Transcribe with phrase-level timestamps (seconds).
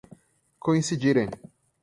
[0.63, 1.29] coincidirem